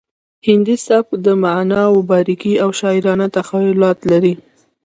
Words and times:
هندي 0.47 0.75
سبک 0.87 1.09
د 1.25 1.27
معناوو 1.43 2.05
باریکۍ 2.09 2.53
او 2.63 2.69
شاعرانه 2.79 3.27
تخیلات 3.37 3.99
لري 4.11 4.33